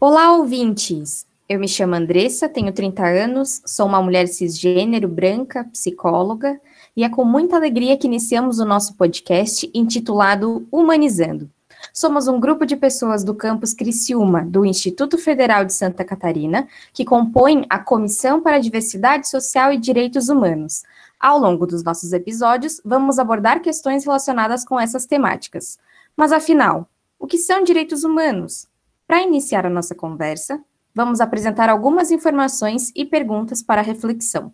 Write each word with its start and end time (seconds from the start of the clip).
Olá, 0.00 0.30
ouvintes! 0.36 1.26
Eu 1.48 1.58
me 1.58 1.66
chamo 1.66 1.96
Andressa, 1.96 2.48
tenho 2.48 2.72
30 2.72 3.04
anos, 3.04 3.60
sou 3.66 3.84
uma 3.84 4.00
mulher 4.00 4.28
cisgênero, 4.28 5.08
branca, 5.08 5.64
psicóloga, 5.72 6.60
e 6.96 7.02
é 7.02 7.08
com 7.08 7.24
muita 7.24 7.56
alegria 7.56 7.96
que 7.96 8.06
iniciamos 8.06 8.60
o 8.60 8.64
nosso 8.64 8.94
podcast 8.94 9.68
intitulado 9.74 10.64
Humanizando. 10.70 11.50
Somos 11.92 12.28
um 12.28 12.38
grupo 12.38 12.64
de 12.64 12.76
pessoas 12.76 13.24
do 13.24 13.34
campus 13.34 13.74
Criciúma, 13.74 14.44
do 14.44 14.64
Instituto 14.64 15.18
Federal 15.18 15.64
de 15.64 15.74
Santa 15.74 16.04
Catarina, 16.04 16.68
que 16.92 17.04
compõem 17.04 17.66
a 17.68 17.80
Comissão 17.80 18.40
para 18.40 18.54
a 18.54 18.60
Diversidade 18.60 19.28
Social 19.28 19.72
e 19.72 19.78
Direitos 19.78 20.28
Humanos. 20.28 20.84
Ao 21.18 21.40
longo 21.40 21.66
dos 21.66 21.82
nossos 21.82 22.12
episódios, 22.12 22.80
vamos 22.84 23.18
abordar 23.18 23.60
questões 23.60 24.04
relacionadas 24.04 24.64
com 24.64 24.78
essas 24.78 25.06
temáticas. 25.06 25.76
Mas 26.16 26.30
afinal, 26.30 26.88
o 27.18 27.26
que 27.26 27.36
são 27.36 27.64
direitos 27.64 28.04
humanos? 28.04 28.67
Para 29.08 29.22
iniciar 29.22 29.64
a 29.64 29.70
nossa 29.70 29.94
conversa, 29.94 30.60
vamos 30.94 31.18
apresentar 31.18 31.70
algumas 31.70 32.10
informações 32.10 32.92
e 32.94 33.06
perguntas 33.06 33.62
para 33.62 33.80
reflexão. 33.80 34.52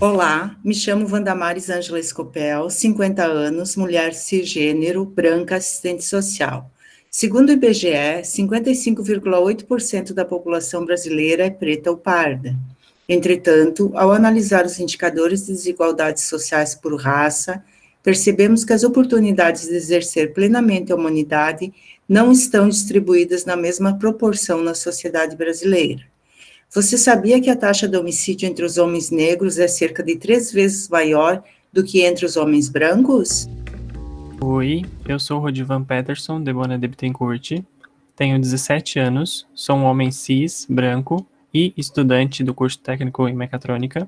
Olá, 0.00 0.56
me 0.64 0.74
chamo 0.74 1.06
Vandamares 1.06 1.68
Ângela 1.68 2.00
Escopel, 2.00 2.70
50 2.70 3.22
anos, 3.22 3.76
mulher 3.76 4.14
cisgênero, 4.14 5.04
branca, 5.04 5.56
assistente 5.56 6.02
social. 6.02 6.70
Segundo 7.10 7.50
o 7.50 7.52
IBGE, 7.52 8.22
55,8% 8.24 10.14
da 10.14 10.24
população 10.24 10.86
brasileira 10.86 11.44
é 11.44 11.50
preta 11.50 11.90
ou 11.90 11.98
parda. 11.98 12.56
Entretanto, 13.06 13.92
ao 13.94 14.10
analisar 14.10 14.64
os 14.64 14.80
indicadores 14.80 15.44
de 15.44 15.52
desigualdades 15.52 16.22
sociais 16.22 16.74
por 16.74 16.98
raça, 16.98 17.62
percebemos 18.02 18.64
que 18.64 18.72
as 18.72 18.82
oportunidades 18.82 19.68
de 19.68 19.74
exercer 19.74 20.32
plenamente 20.32 20.92
a 20.92 20.96
humanidade 20.96 21.70
não 22.12 22.30
estão 22.30 22.68
distribuídas 22.68 23.46
na 23.46 23.56
mesma 23.56 23.96
proporção 23.96 24.62
na 24.62 24.74
sociedade 24.74 25.34
brasileira. 25.34 26.02
Você 26.68 26.98
sabia 26.98 27.40
que 27.40 27.48
a 27.48 27.56
taxa 27.56 27.88
de 27.88 27.96
homicídio 27.96 28.46
entre 28.46 28.66
os 28.66 28.76
homens 28.76 29.10
negros 29.10 29.58
é 29.58 29.66
cerca 29.66 30.02
de 30.02 30.16
três 30.16 30.52
vezes 30.52 30.90
maior 30.90 31.42
do 31.72 31.82
que 31.82 32.02
entre 32.02 32.26
os 32.26 32.36
homens 32.36 32.68
brancos? 32.68 33.48
Oi, 34.42 34.82
eu 35.08 35.18
sou 35.18 35.40
Rodivan 35.40 35.84
Peterson, 35.84 36.42
de 36.42 36.52
Bona 36.52 36.78
de 36.78 36.86
tenho 38.14 38.38
17 38.38 38.98
anos, 38.98 39.46
sou 39.54 39.76
um 39.76 39.84
homem 39.84 40.10
cis, 40.10 40.66
branco 40.68 41.26
e 41.52 41.72
estudante 41.78 42.44
do 42.44 42.52
curso 42.52 42.78
técnico 42.78 43.26
em 43.26 43.34
mecatrônica. 43.34 44.06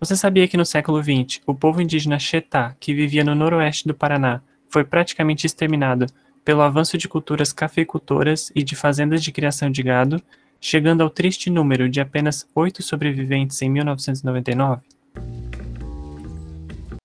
Você 0.00 0.16
sabia 0.16 0.48
que 0.48 0.56
no 0.56 0.64
século 0.64 1.02
XX, 1.02 1.42
o 1.46 1.54
povo 1.54 1.82
indígena 1.82 2.18
Xetá, 2.18 2.74
que 2.80 2.94
vivia 2.94 3.22
no 3.22 3.34
noroeste 3.34 3.86
do 3.86 3.92
Paraná, 3.92 4.40
foi 4.66 4.82
praticamente 4.82 5.46
exterminado 5.46 6.06
pelo 6.44 6.60
avanço 6.60 6.98
de 6.98 7.08
culturas 7.08 7.52
cafeicultoras 7.52 8.52
e 8.54 8.62
de 8.62 8.76
fazendas 8.76 9.22
de 9.22 9.32
criação 9.32 9.70
de 9.70 9.82
gado, 9.82 10.22
chegando 10.60 11.02
ao 11.02 11.10
triste 11.10 11.48
número 11.48 11.88
de 11.88 12.00
apenas 12.00 12.46
oito 12.54 12.82
sobreviventes 12.82 13.60
em 13.62 13.70
1999? 13.70 14.82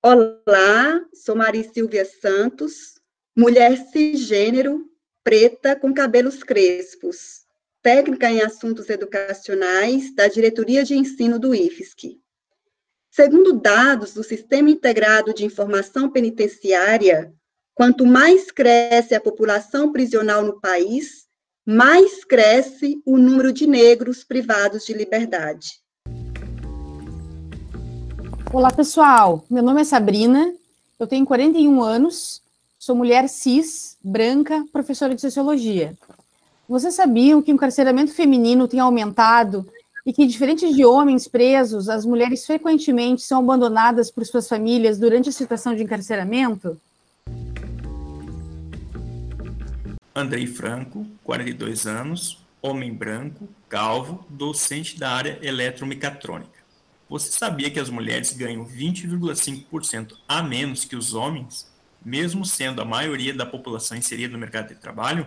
Olá, 0.04 1.02
sou 1.14 1.36
Maria 1.36 1.64
Silvia 1.64 2.06
Santos, 2.06 3.00
mulher 3.36 3.78
cisgênero, 3.78 4.90
preta 5.24 5.76
com 5.76 5.94
cabelos 5.94 6.44
crespos, 6.44 7.46
técnica 7.82 8.30
em 8.30 8.42
assuntos 8.42 8.90
educacionais 8.90 10.14
da 10.14 10.28
Diretoria 10.28 10.84
de 10.84 10.96
Ensino 10.96 11.40
do 11.40 11.54
IFSC. 11.54 12.20
Segundo 13.12 13.54
dados 13.54 14.14
do 14.14 14.24
Sistema 14.24 14.70
Integrado 14.70 15.34
de 15.34 15.44
Informação 15.44 16.10
Penitenciária, 16.10 17.34
quanto 17.80 18.06
mais 18.06 18.52
cresce 18.52 19.16
a 19.16 19.22
população 19.22 19.90
prisional 19.90 20.44
no 20.44 20.60
país, 20.60 21.28
mais 21.66 22.26
cresce 22.26 23.02
o 23.06 23.18
número 23.18 23.54
de 23.54 23.66
negros 23.66 24.22
privados 24.22 24.86
de 24.86 24.92
liberdade. 24.92 25.80
Olá, 28.52 28.70
pessoal. 28.70 29.46
Meu 29.50 29.64
nome 29.64 29.80
é 29.80 29.86
Sabrina, 29.86 30.54
eu 31.00 31.08
tenho 31.08 31.26
41 31.26 31.82
anos, 31.82 32.42
sou 32.78 32.98
mulher 32.98 33.30
cis, 33.30 33.96
branca, 34.04 34.66
professora 34.74 35.16
de 35.16 35.22
sociologia. 35.22 35.98
Vocês 36.68 36.94
sabiam 36.96 37.42
que 37.42 37.50
o 37.50 37.56
encarceramento 37.56 38.12
feminino 38.12 38.68
tem 38.68 38.82
aumentado 38.82 39.66
e 40.06 40.12
que, 40.12 40.26
diferente 40.26 40.74
de 40.74 40.84
homens 40.84 41.30
presos, 41.30 41.88
as 41.88 42.04
mulheres 42.04 42.46
frequentemente 42.46 43.22
são 43.22 43.40
abandonadas 43.40 44.12
por 44.12 44.26
suas 44.26 44.50
famílias 44.50 44.98
durante 44.98 45.30
a 45.30 45.32
situação 45.32 45.74
de 45.74 45.84
encarceramento? 45.84 46.78
Andrei 50.20 50.46
Franco, 50.46 51.08
42 51.24 51.88
anos, 51.88 52.40
homem 52.62 52.94
branco, 52.94 53.48
calvo, 53.70 54.26
docente 54.30 55.00
da 55.00 55.12
área 55.12 55.40
eletromecatrônica. 55.42 56.60
Você 57.10 57.32
sabia 57.32 57.72
que 57.72 57.80
as 57.80 57.90
mulheres 57.90 58.34
ganham 58.34 58.66
20,5% 58.66 60.18
a 60.28 60.44
menos 60.44 60.84
que 60.84 60.96
os 60.96 61.14
homens, 61.14 61.72
mesmo 62.04 62.46
sendo 62.46 62.82
a 62.82 62.86
maioria 62.86 63.34
da 63.34 63.46
população 63.46 63.98
inserida 63.98 64.34
no 64.34 64.40
mercado 64.40 64.68
de 64.68 64.76
trabalho? 64.76 65.26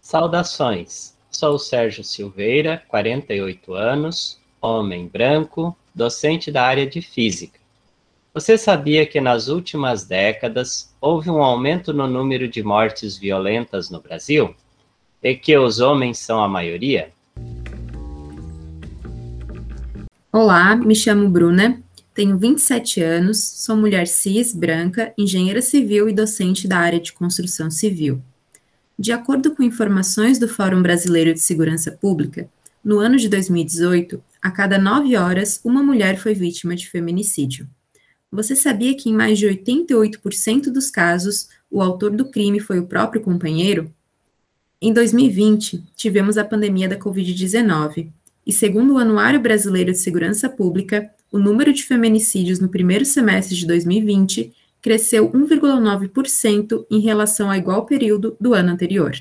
Saudações! 0.00 1.16
Sou 1.28 1.58
Sérgio 1.58 2.04
Silveira, 2.04 2.82
48 2.88 3.74
anos, 3.74 4.40
homem 4.60 5.08
branco, 5.08 5.76
docente 5.92 6.52
da 6.52 6.62
área 6.62 6.86
de 6.86 7.02
física. 7.02 7.58
Você 8.38 8.56
sabia 8.56 9.04
que 9.04 9.20
nas 9.20 9.48
últimas 9.48 10.04
décadas 10.04 10.94
houve 11.00 11.28
um 11.28 11.42
aumento 11.42 11.92
no 11.92 12.06
número 12.06 12.46
de 12.46 12.62
mortes 12.62 13.18
violentas 13.18 13.90
no 13.90 14.00
Brasil? 14.00 14.54
E 15.20 15.34
que 15.34 15.58
os 15.58 15.80
homens 15.80 16.18
são 16.18 16.40
a 16.40 16.46
maioria? 16.46 17.10
Olá, 20.32 20.76
me 20.76 20.94
chamo 20.94 21.28
Bruna, 21.28 21.82
tenho 22.14 22.38
27 22.38 23.02
anos, 23.02 23.42
sou 23.42 23.76
mulher 23.76 24.06
cis, 24.06 24.54
branca, 24.54 25.12
engenheira 25.18 25.60
civil 25.60 26.08
e 26.08 26.12
docente 26.12 26.68
da 26.68 26.78
área 26.78 27.00
de 27.00 27.12
construção 27.12 27.68
civil. 27.72 28.22
De 28.96 29.10
acordo 29.10 29.52
com 29.52 29.64
informações 29.64 30.38
do 30.38 30.46
Fórum 30.46 30.80
Brasileiro 30.80 31.34
de 31.34 31.40
Segurança 31.40 31.90
Pública, 31.90 32.48
no 32.84 33.00
ano 33.00 33.16
de 33.16 33.28
2018, 33.28 34.22
a 34.40 34.48
cada 34.52 34.78
nove 34.78 35.16
horas, 35.16 35.60
uma 35.64 35.82
mulher 35.82 36.18
foi 36.18 36.34
vítima 36.34 36.76
de 36.76 36.88
feminicídio. 36.88 37.68
Você 38.30 38.54
sabia 38.54 38.94
que 38.94 39.08
em 39.08 39.14
mais 39.14 39.38
de 39.38 39.46
88% 39.46 40.70
dos 40.70 40.90
casos, 40.90 41.48
o 41.70 41.80
autor 41.80 42.10
do 42.10 42.30
crime 42.30 42.60
foi 42.60 42.78
o 42.78 42.86
próprio 42.86 43.22
companheiro? 43.22 43.92
Em 44.80 44.92
2020, 44.92 45.82
tivemos 45.96 46.36
a 46.36 46.44
pandemia 46.44 46.88
da 46.88 46.98
Covid-19, 46.98 48.10
e 48.46 48.52
segundo 48.52 48.94
o 48.94 48.98
Anuário 48.98 49.40
Brasileiro 49.40 49.92
de 49.92 49.98
Segurança 49.98 50.48
Pública, 50.48 51.10
o 51.32 51.38
número 51.38 51.72
de 51.72 51.84
feminicídios 51.84 52.60
no 52.60 52.68
primeiro 52.68 53.04
semestre 53.04 53.56
de 53.56 53.66
2020 53.66 54.52
cresceu 54.80 55.30
1,9% 55.30 56.86
em 56.90 57.00
relação 57.00 57.50
ao 57.50 57.56
igual 57.56 57.84
período 57.84 58.36
do 58.40 58.54
ano 58.54 58.70
anterior. 58.70 59.12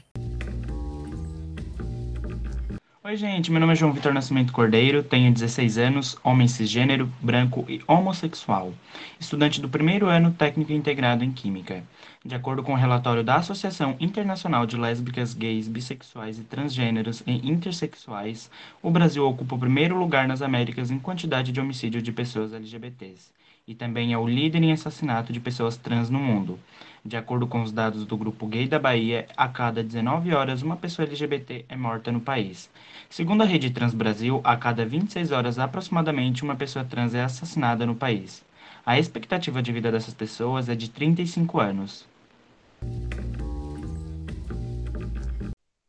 Oi, 3.07 3.15
gente, 3.15 3.49
meu 3.49 3.61
nome 3.61 3.71
é 3.71 3.75
João 3.77 3.93
Vitor 3.93 4.13
Nascimento 4.13 4.51
Cordeiro, 4.51 5.01
tenho 5.01 5.31
16 5.31 5.77
anos, 5.77 6.17
homem 6.21 6.45
cisgênero, 6.45 7.09
branco 7.21 7.63
e 7.69 7.81
homossexual, 7.87 8.73
estudante 9.17 9.61
do 9.61 9.69
primeiro 9.69 10.07
ano 10.07 10.33
técnico 10.33 10.73
integrado 10.73 11.23
em 11.23 11.31
Química. 11.31 11.85
De 12.25 12.35
acordo 12.35 12.61
com 12.61 12.73
o 12.73 12.75
relatório 12.75 13.23
da 13.23 13.35
Associação 13.35 13.95
Internacional 14.01 14.65
de 14.65 14.75
Lésbicas, 14.75 15.33
Gays, 15.33 15.69
Bissexuais 15.69 16.37
e 16.37 16.43
Transgêneros 16.43 17.23
e 17.25 17.49
Intersexuais, 17.49 18.51
o 18.83 18.91
Brasil 18.91 19.25
ocupa 19.25 19.55
o 19.55 19.59
primeiro 19.59 19.97
lugar 19.97 20.27
nas 20.27 20.41
Américas 20.41 20.91
em 20.91 20.99
quantidade 20.99 21.53
de 21.53 21.61
homicídio 21.61 22.01
de 22.01 22.11
pessoas 22.11 22.51
LGBTs 22.51 23.31
e 23.67 23.75
também 23.75 24.13
é 24.13 24.17
o 24.17 24.25
líder 24.25 24.63
em 24.63 24.71
assassinato 24.71 25.33
de 25.33 25.41
pessoas 25.41 25.75
trans 25.75 26.09
no 26.09 26.19
mundo. 26.19 26.57
De 27.03 27.17
acordo 27.17 27.45
com 27.45 27.61
os 27.61 27.71
dados 27.71 28.05
do 28.05 28.15
Grupo 28.15 28.47
Gay 28.47 28.65
da 28.65 28.79
Bahia, 28.79 29.27
a 29.35 29.47
cada 29.49 29.83
19 29.83 30.33
horas 30.33 30.61
uma 30.61 30.77
pessoa 30.77 31.05
LGBT 31.05 31.65
é 31.67 31.75
morta 31.75 32.09
no 32.09 32.21
país. 32.21 32.69
Segundo 33.09 33.43
a 33.43 33.45
Rede 33.45 33.69
Trans 33.69 33.93
Brasil, 33.93 34.39
a 34.43 34.55
cada 34.55 34.85
26 34.85 35.31
horas 35.31 35.59
aproximadamente 35.59 36.43
uma 36.43 36.55
pessoa 36.55 36.85
trans 36.85 37.13
é 37.13 37.23
assassinada 37.23 37.85
no 37.85 37.95
país. 37.95 38.41
A 38.85 38.97
expectativa 38.97 39.61
de 39.61 39.73
vida 39.73 39.91
dessas 39.91 40.13
pessoas 40.13 40.69
é 40.69 40.75
de 40.75 40.89
35 40.89 41.59
anos. 41.59 42.07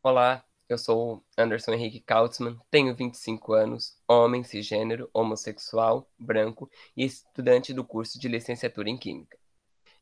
Olá, 0.03 0.43
eu 0.69 0.77
sou 0.77 1.25
Anderson 1.37 1.73
Henrique 1.73 2.01
Kautzmann, 2.01 2.61
tenho 2.71 2.95
25 2.95 3.55
anos, 3.55 3.97
homem 4.07 4.45
cisgênero, 4.45 5.09
homossexual, 5.15 6.07
branco 6.19 6.71
e 6.95 7.05
estudante 7.05 7.73
do 7.73 7.83
curso 7.83 8.21
de 8.21 8.29
licenciatura 8.29 8.91
em 8.91 8.99
Química. 8.99 9.39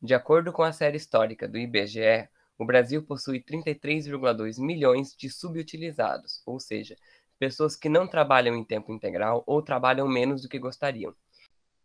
De 0.01 0.13
acordo 0.13 0.51
com 0.51 0.63
a 0.63 0.73
série 0.73 0.97
histórica 0.97 1.47
do 1.47 1.57
IBGE, 1.57 2.27
o 2.57 2.65
Brasil 2.65 3.01
possui 3.01 3.41
33,2 3.41 4.59
milhões 4.59 5.15
de 5.15 5.29
subutilizados, 5.29 6.41
ou 6.45 6.59
seja, 6.59 6.97
pessoas 7.39 7.77
que 7.77 7.87
não 7.87 8.05
trabalham 8.05 8.55
em 8.55 8.63
tempo 8.63 8.91
integral 8.91 9.43
ou 9.47 9.61
trabalham 9.61 10.07
menos 10.07 10.41
do 10.41 10.49
que 10.49 10.59
gostariam. 10.59 11.15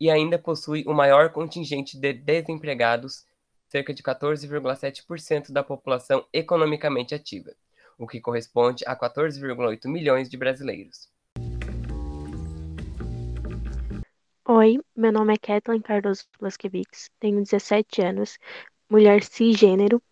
E 0.00 0.11
ainda 0.11 0.38
possui 0.38 0.82
o 0.88 0.93
maior 0.93 1.31
contingente 1.31 1.96
de 1.96 2.12
desempregados 2.12 3.25
cerca 3.69 3.94
de 3.94 4.02
14,7% 4.02 5.52
da 5.52 5.62
população 5.62 6.26
economicamente 6.32 7.14
ativa, 7.14 7.55
o 8.03 8.07
que 8.07 8.21
corresponde 8.21 8.85
a 8.85 8.97
14,8 8.97 9.87
milhões 9.87 10.29
de 10.29 10.37
brasileiros. 10.37 11.09
Oi, 14.49 14.81
meu 14.97 15.13
nome 15.13 15.35
é 15.35 15.39
Kathleen 15.39 15.81
Cardoso 15.81 16.25
Blaskevix, 16.41 17.09
tenho 17.21 17.41
17 17.41 18.03
anos, 18.03 18.39
mulher 18.91 19.23
cisgênero, 19.23 20.03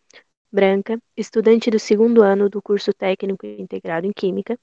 branca, 0.53 1.03
estudante 1.17 1.69
do 1.69 1.81
segundo 1.81 2.23
ano 2.23 2.49
do 2.49 2.63
curso 2.63 2.95
técnico 2.95 3.45
integrado 3.45 4.07
em 4.07 4.13
Química. 4.13 4.57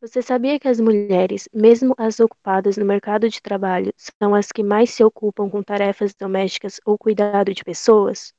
Você 0.00 0.22
sabia 0.22 0.58
que 0.58 0.68
as 0.68 0.78
mulheres, 0.78 1.48
mesmo 1.52 1.94
as 1.98 2.20
ocupadas 2.20 2.76
no 2.76 2.84
mercado 2.84 3.28
de 3.28 3.42
trabalho, 3.42 3.92
são 3.96 4.36
as 4.36 4.52
que 4.52 4.62
mais 4.62 4.90
se 4.90 5.02
ocupam 5.02 5.50
com 5.50 5.64
tarefas 5.64 6.14
domésticas 6.14 6.80
ou 6.86 6.96
cuidado 6.96 7.52
de 7.52 7.64
pessoas? 7.64 8.32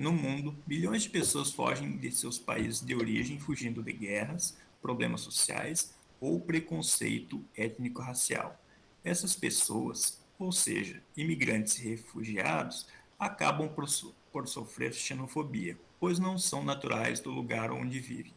No 0.00 0.12
mundo, 0.12 0.56
bilhões 0.66 1.02
de 1.02 1.10
pessoas 1.10 1.52
fogem 1.52 1.98
de 1.98 2.10
seus 2.10 2.38
países 2.38 2.80
de 2.80 2.94
origem 2.94 3.38
fugindo 3.38 3.82
de 3.82 3.92
guerras, 3.92 4.56
problemas 4.80 5.20
sociais 5.20 5.94
ou 6.18 6.40
preconceito 6.40 7.44
étnico-racial. 7.54 8.58
Essas 9.04 9.36
pessoas, 9.36 10.18
ou 10.38 10.52
seja, 10.52 11.02
imigrantes 11.14 11.78
e 11.80 11.90
refugiados, 11.90 12.86
acabam 13.18 13.68
por, 13.68 13.86
so 13.90 14.14
por 14.32 14.48
sofrer 14.48 14.94
xenofobia, 14.94 15.76
pois 16.00 16.18
não 16.18 16.38
são 16.38 16.64
naturais 16.64 17.20
do 17.20 17.30
lugar 17.30 17.70
onde 17.70 18.00
vivem. 18.00 18.32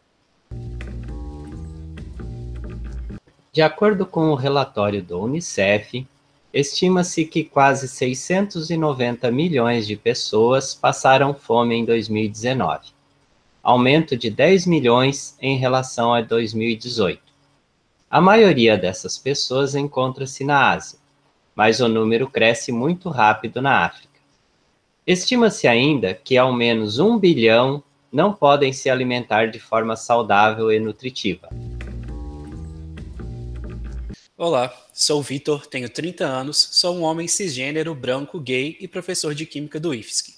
De 3.53 3.61
acordo 3.61 4.05
com 4.05 4.31
o 4.31 4.35
relatório 4.35 5.01
do 5.01 5.17
Unicef, 5.17 6.05
estima-se 6.53 7.25
que 7.25 7.43
quase 7.43 7.87
690 7.87 9.31
milhões 9.31 9.87
de 9.87 9.97
pessoas 9.97 10.75
passaram 10.75 11.33
fome 11.33 11.75
em 11.75 11.83
2019, 11.83 12.89
aumento 13.63 14.15
de 14.15 14.29
10 14.29 14.67
milhões 14.67 15.35
em 15.41 15.57
relação 15.57 16.13
a 16.13 16.21
2018. 16.21 17.19
A 18.09 18.21
maioria 18.21 18.77
dessas 18.77 19.17
pessoas 19.17 19.73
encontra-se 19.73 20.43
na 20.43 20.71
Ásia, 20.71 20.99
mas 21.55 21.79
o 21.79 21.87
número 21.87 22.29
cresce 22.29 22.71
muito 22.71 23.09
rápido 23.09 23.59
na 23.59 23.83
África. 23.85 24.13
Estima-se 25.05 25.67
ainda 25.67 26.13
que 26.13 26.37
ao 26.37 26.53
menos 26.53 26.99
um 26.99 27.17
bilhão 27.17 27.83
não 28.11 28.31
podem 28.31 28.71
se 28.71 28.91
alimentar 28.91 29.47
de 29.47 29.59
forma 29.59 29.95
saudável 29.95 30.71
e 30.71 30.79
nutritiva. 30.79 31.49
Olá, 34.45 34.77
sou 34.91 35.21
o 35.21 35.23
Vitor, 35.23 35.65
tenho 35.65 35.89
30 35.89 36.25
anos, 36.25 36.67
sou 36.73 36.97
um 36.97 37.03
homem 37.03 37.29
cisgênero, 37.29 37.95
branco, 37.95 38.41
gay 38.41 38.75
e 38.77 38.89
professor 38.89 39.33
de 39.33 39.45
Química 39.45 39.79
do 39.79 39.93
IFSC. 39.93 40.33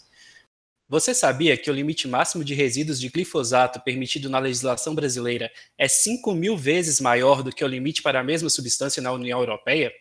Você 0.88 1.12
sabia 1.12 1.58
que 1.58 1.72
o 1.72 1.74
limite 1.74 2.08
máximo 2.08 2.44
de 2.44 2.54
resíduos 2.54 3.00
de 3.00 3.10
glifosato 3.10 3.82
permitido 3.82 4.30
na 4.30 4.38
legislação 4.38 4.94
brasileira 4.94 5.52
é 5.76 5.88
5 5.88 6.36
mil 6.36 6.56
vezes 6.56 7.02
maior 7.02 7.42
do 7.42 7.52
que 7.52 7.66
o 7.66 7.68
limite 7.68 8.04
para 8.04 8.20
a 8.20 8.24
mesma 8.24 8.48
substância 8.48 9.02
na 9.02 9.12
União 9.12 9.40
Europeia? 9.40 9.92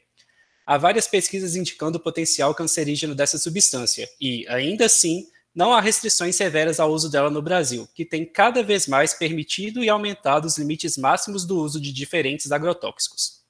Há 0.66 0.76
várias 0.76 1.08
pesquisas 1.08 1.56
indicando 1.56 1.96
o 1.96 2.02
potencial 2.02 2.54
cancerígeno 2.54 3.14
dessa 3.14 3.38
substância 3.38 4.06
e, 4.20 4.46
ainda 4.48 4.84
assim, 4.84 5.26
não 5.54 5.72
há 5.72 5.80
restrições 5.80 6.36
severas 6.36 6.78
ao 6.78 6.92
uso 6.92 7.10
dela 7.10 7.30
no 7.30 7.40
Brasil, 7.40 7.88
que 7.94 8.04
tem 8.04 8.26
cada 8.26 8.62
vez 8.62 8.86
mais 8.86 9.14
permitido 9.14 9.82
e 9.82 9.88
aumentado 9.88 10.44
os 10.44 10.58
limites 10.58 10.98
máximos 10.98 11.46
do 11.46 11.58
uso 11.58 11.80
de 11.80 11.90
diferentes 11.90 12.52
agrotóxicos. 12.52 13.43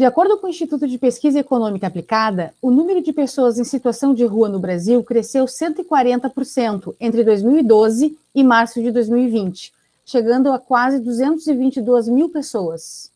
De 0.00 0.06
acordo 0.06 0.38
com 0.38 0.46
o 0.46 0.48
Instituto 0.48 0.88
de 0.88 0.96
Pesquisa 0.96 1.40
Econômica 1.40 1.86
Aplicada, 1.86 2.54
o 2.62 2.70
número 2.70 3.02
de 3.02 3.12
pessoas 3.12 3.58
em 3.58 3.64
situação 3.64 4.14
de 4.14 4.24
rua 4.24 4.48
no 4.48 4.58
Brasil 4.58 5.04
cresceu 5.04 5.44
140% 5.44 6.96
entre 6.98 7.22
2012 7.22 8.18
e 8.34 8.42
março 8.42 8.82
de 8.82 8.90
2020, 8.90 9.74
chegando 10.06 10.50
a 10.50 10.58
quase 10.58 11.00
222 11.00 12.08
mil 12.08 12.30
pessoas. 12.30 13.12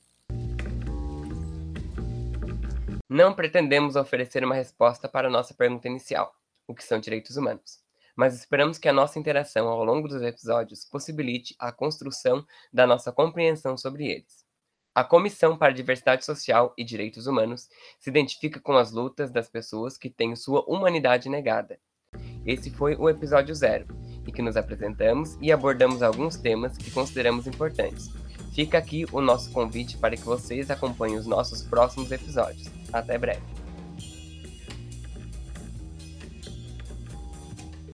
Não 3.08 3.32
pretendemos 3.32 3.96
oferecer 3.96 4.44
uma 4.44 4.54
resposta 4.54 5.08
para 5.08 5.28
a 5.28 5.30
nossa 5.30 5.54
pergunta 5.54 5.88
inicial, 5.88 6.34
o 6.68 6.74
que 6.74 6.84
são 6.84 7.00
direitos 7.00 7.38
humanos, 7.38 7.78
mas 8.14 8.34
esperamos 8.34 8.76
que 8.76 8.90
a 8.90 8.92
nossa 8.92 9.18
interação 9.18 9.68
ao 9.68 9.82
longo 9.86 10.06
dos 10.06 10.20
episódios 10.20 10.84
possibilite 10.84 11.56
a 11.58 11.72
construção 11.72 12.44
da 12.70 12.86
nossa 12.86 13.10
compreensão 13.10 13.74
sobre 13.74 14.06
eles. 14.06 14.43
A 14.94 15.02
Comissão 15.02 15.56
para 15.58 15.72
a 15.72 15.74
Diversidade 15.74 16.24
Social 16.24 16.72
e 16.78 16.84
Direitos 16.84 17.26
Humanos 17.26 17.68
se 17.98 18.10
identifica 18.10 18.60
com 18.60 18.76
as 18.76 18.92
lutas 18.92 19.32
das 19.32 19.48
pessoas 19.48 19.98
que 19.98 20.08
têm 20.08 20.36
sua 20.36 20.64
humanidade 20.68 21.28
negada. 21.28 21.80
Esse 22.46 22.70
foi 22.70 22.94
o 22.94 23.08
episódio 23.08 23.52
zero, 23.56 23.88
em 24.24 24.30
que 24.30 24.40
nos 24.40 24.56
apresentamos 24.56 25.36
e 25.40 25.50
abordamos 25.50 26.00
alguns 26.00 26.36
temas 26.36 26.78
que 26.78 26.92
consideramos 26.92 27.48
importantes. 27.48 28.08
Fica 28.54 28.78
aqui 28.78 29.04
o 29.10 29.20
nosso 29.20 29.50
convite 29.50 29.98
para 29.98 30.16
que 30.16 30.22
vocês 30.22 30.70
acompanhem 30.70 31.16
os 31.16 31.26
nossos 31.26 31.60
próximos 31.62 32.12
episódios. 32.12 32.70
Até 32.92 33.18
breve! 33.18 33.63